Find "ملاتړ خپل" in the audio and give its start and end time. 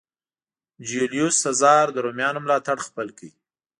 2.45-3.07